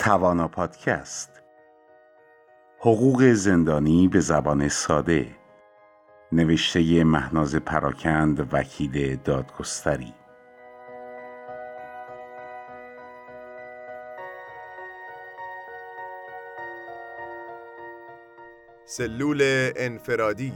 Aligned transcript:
توانا 0.00 0.48
پادکست. 0.48 1.42
حقوق 2.78 3.24
زندانی 3.32 4.08
به 4.08 4.20
زبان 4.20 4.68
ساده. 4.68 5.26
نوشته 6.32 7.04
مهناز 7.04 7.56
پراکند 7.56 8.48
وکیل 8.54 9.16
دادگستری. 9.16 10.14
سلول 18.84 19.42
انفرادی 19.76 20.52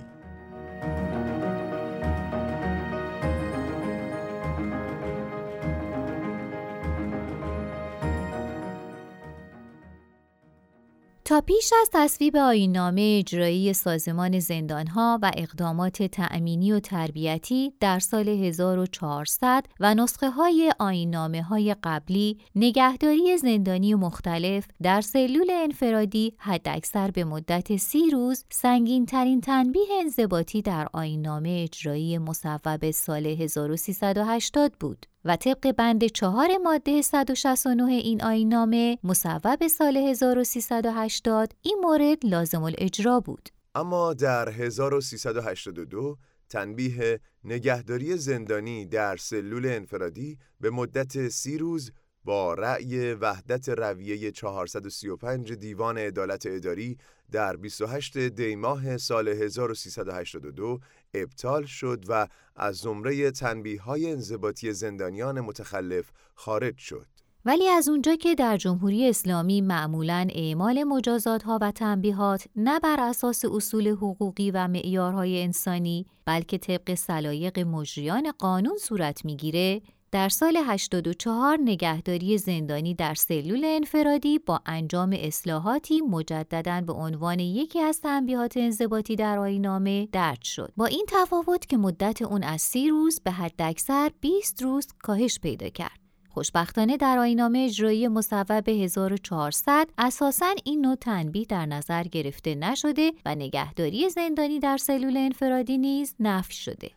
تا 11.26 11.40
پیش 11.40 11.72
از 11.80 11.90
تصویب 11.92 12.36
آینامه 12.36 13.16
اجرایی 13.20 13.72
سازمان 13.72 14.38
زندانها 14.38 15.18
و 15.22 15.30
اقدامات 15.36 16.02
تأمینی 16.02 16.72
و 16.72 16.80
تربیتی 16.80 17.72
در 17.80 17.98
سال 17.98 18.28
1400 18.28 19.66
و 19.80 19.94
نسخه 19.94 20.30
های 20.30 20.72
آینامه 20.78 21.42
های 21.42 21.76
قبلی 21.82 22.38
نگهداری 22.54 23.38
زندانی 23.38 23.94
مختلف 23.94 24.66
در 24.82 25.00
سلول 25.00 25.50
انفرادی 25.50 26.34
حداکثر 26.38 27.10
به 27.10 27.24
مدت 27.24 27.76
سی 27.76 28.10
روز 28.10 28.44
سنگین 28.50 29.06
ترین 29.06 29.40
تنبیه 29.40 29.88
انضباطی 30.00 30.62
در 30.62 30.88
آینامه 30.92 31.60
اجرایی 31.64 32.18
مصوب 32.18 32.90
سال 32.90 33.26
1380 33.26 34.72
بود. 34.80 35.06
و 35.24 35.36
طبق 35.36 35.72
بند 35.72 36.06
چهار 36.06 36.58
ماده 36.64 37.02
169 37.02 37.92
این 37.92 38.22
آینامه 38.22 38.98
مصوب 39.04 39.66
سال 39.66 39.96
1380 39.96 41.52
این 41.62 41.78
مورد 41.82 42.26
لازم 42.26 42.62
الاجرا 42.62 43.20
بود. 43.20 43.48
اما 43.74 44.14
در 44.14 44.48
1382 44.48 46.16
تنبیه 46.48 47.20
نگهداری 47.44 48.16
زندانی 48.16 48.86
در 48.86 49.16
سلول 49.16 49.66
انفرادی 49.66 50.38
به 50.60 50.70
مدت 50.70 51.28
سی 51.28 51.58
روز 51.58 51.92
با 52.24 52.54
رأی 52.54 53.12
وحدت 53.12 53.68
رویه 53.68 54.30
435 54.30 55.52
دیوان 55.52 55.98
عدالت 55.98 56.46
اداری 56.46 56.98
در 57.32 57.56
28 57.56 58.18
دیماه 58.18 58.96
سال 58.96 59.28
1382 59.28 60.80
ابطال 61.14 61.64
شد 61.64 62.04
و 62.08 62.28
از 62.56 62.76
زمره 62.76 63.30
تنبیه 63.30 63.82
های 63.82 64.10
انضباطی 64.10 64.72
زندانیان 64.72 65.40
متخلف 65.40 66.10
خارج 66.34 66.78
شد. 66.78 67.06
ولی 67.46 67.68
از 67.68 67.88
اونجا 67.88 68.16
که 68.16 68.34
در 68.34 68.56
جمهوری 68.56 69.08
اسلامی 69.08 69.60
معمولاً 69.60 70.26
اعمال 70.34 70.84
مجازات 70.84 71.42
ها 71.42 71.58
و 71.62 71.70
تنبیهات 71.70 72.44
نه 72.56 72.80
بر 72.80 72.96
اساس 73.00 73.44
اصول 73.44 73.88
حقوقی 73.88 74.50
و 74.50 74.68
معیارهای 74.68 75.42
انسانی 75.42 76.06
بلکه 76.24 76.58
طبق 76.58 76.94
سلایق 76.94 77.58
مجریان 77.58 78.32
قانون 78.38 78.76
صورت 78.76 79.24
می‌گیره 79.24 79.82
در 80.14 80.28
سال 80.28 80.56
84 80.56 81.58
نگهداری 81.60 82.38
زندانی 82.38 82.94
در 82.94 83.14
سلول 83.14 83.64
انفرادی 83.64 84.38
با 84.38 84.60
انجام 84.66 85.16
اصلاحاتی 85.18 86.00
مجددا 86.00 86.80
به 86.80 86.92
عنوان 86.92 87.38
یکی 87.38 87.80
از 87.80 88.00
تنبیهات 88.00 88.56
انضباطی 88.56 89.16
در 89.16 89.38
آینامه 89.38 90.08
درج 90.12 90.42
شد 90.42 90.72
با 90.76 90.86
این 90.86 91.06
تفاوت 91.08 91.66
که 91.66 91.76
مدت 91.76 92.22
اون 92.22 92.42
از 92.42 92.62
سی 92.62 92.88
روز 92.88 93.20
به 93.24 93.30
حداکثر 93.30 94.10
20 94.20 94.62
روز 94.62 94.86
کاهش 95.02 95.38
پیدا 95.38 95.68
کرد 95.68 95.98
خوشبختانه 96.28 96.96
در 96.96 97.18
آینامه 97.18 97.58
اجرایی 97.58 98.08
مصوب 98.08 98.68
1400 98.68 99.88
اساساً 99.98 100.54
این 100.64 100.80
نوع 100.80 100.94
تنبیه 100.94 101.44
در 101.44 101.66
نظر 101.66 102.02
گرفته 102.02 102.54
نشده 102.54 103.12
و 103.24 103.34
نگهداری 103.34 104.10
زندانی 104.10 104.58
در 104.58 104.76
سلول 104.76 105.16
انفرادی 105.16 105.78
نیز 105.78 106.14
نفی 106.20 106.54
شده. 106.54 106.90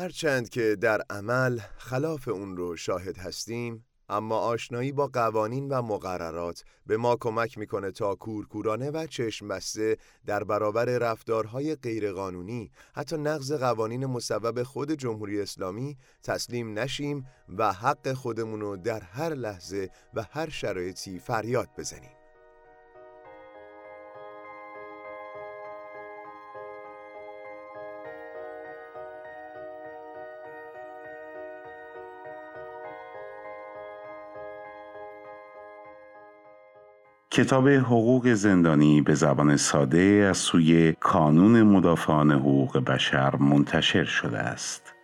هرچند 0.00 0.48
که 0.48 0.76
در 0.80 1.02
عمل 1.10 1.60
خلاف 1.76 2.28
اون 2.28 2.56
رو 2.56 2.76
شاهد 2.76 3.18
هستیم 3.18 3.84
اما 4.08 4.38
آشنایی 4.38 4.92
با 4.92 5.06
قوانین 5.06 5.68
و 5.68 5.82
مقررات 5.82 6.64
به 6.86 6.96
ما 6.96 7.16
کمک 7.16 7.58
می‌کنه 7.58 7.90
تا 7.90 8.14
کورکورانه 8.14 8.90
و 8.90 9.06
چشم 9.06 9.48
بسته 9.48 9.96
در 10.26 10.44
برابر 10.44 10.84
رفتارهای 10.84 11.74
غیرقانونی 11.74 12.70
حتی 12.94 13.16
نقض 13.16 13.52
قوانین 13.52 14.06
مصوب 14.06 14.62
خود 14.62 14.92
جمهوری 14.92 15.40
اسلامی 15.40 15.96
تسلیم 16.22 16.78
نشیم 16.78 17.26
و 17.58 17.72
حق 17.72 18.12
خودمونو 18.12 18.76
در 18.76 19.00
هر 19.00 19.34
لحظه 19.34 19.90
و 20.14 20.22
هر 20.30 20.48
شرایطی 20.48 21.18
فریاد 21.18 21.68
بزنیم. 21.78 22.19
کتاب 37.32 37.68
حقوق 37.68 38.32
زندانی 38.32 39.02
به 39.02 39.14
زبان 39.14 39.56
ساده 39.56 40.26
از 40.30 40.38
سوی 40.38 40.92
کانون 40.92 41.62
مدافعان 41.62 42.30
حقوق 42.30 42.78
بشر 42.78 43.36
منتشر 43.36 44.04
شده 44.04 44.38
است. 44.38 44.94